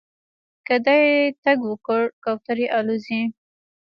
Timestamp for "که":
0.65-0.75